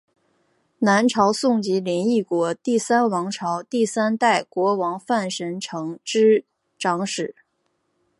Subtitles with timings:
[0.79, 6.43] 南朝宋及林邑国第三王朝第三代国王范神成之
[6.79, 7.35] 长史。